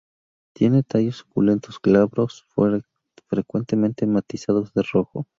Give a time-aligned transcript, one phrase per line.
[0.53, 2.47] Tiene tallos suculentos, glabros,
[3.27, 5.27] frecuentemente matizados de rojo.